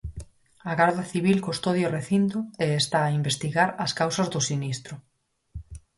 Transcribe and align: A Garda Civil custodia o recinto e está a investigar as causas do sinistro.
A 0.69 0.71
Garda 0.79 1.03
Civil 1.11 1.37
custodia 1.47 1.89
o 1.89 1.93
recinto 1.99 2.39
e 2.65 2.67
está 2.81 2.99
a 3.05 3.13
investigar 3.19 3.69
as 3.85 3.91
causas 3.99 4.27
do 4.33 4.39
sinistro. 4.49 4.93